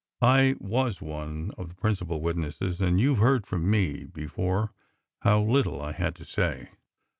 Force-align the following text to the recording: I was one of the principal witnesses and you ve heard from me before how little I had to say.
I 0.23 0.55
was 0.59 0.99
one 0.99 1.51
of 1.59 1.69
the 1.69 1.75
principal 1.75 2.21
witnesses 2.21 2.81
and 2.81 2.99
you 2.99 3.13
ve 3.13 3.21
heard 3.21 3.45
from 3.45 3.69
me 3.69 4.03
before 4.05 4.73
how 5.21 5.43
little 5.43 5.79
I 5.79 5.91
had 5.91 6.15
to 6.15 6.25
say. 6.25 6.69